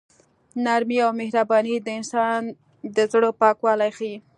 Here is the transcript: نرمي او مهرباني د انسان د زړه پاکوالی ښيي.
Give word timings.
نرمي 0.63 0.97
او 1.05 1.11
مهرباني 1.19 1.75
د 1.81 1.87
انسان 1.99 2.41
د 2.95 2.97
زړه 3.11 3.29
پاکوالی 3.41 3.91
ښيي. 3.97 4.15